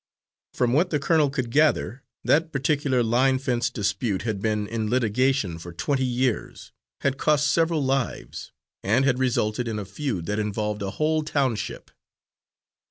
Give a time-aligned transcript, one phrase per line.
[0.55, 5.59] From what the colonel could gather, that particular line fence dispute had been in litigation
[5.59, 8.51] for twenty years, had cost several lives,
[8.81, 11.91] and had resulted in a feud that involved a whole township.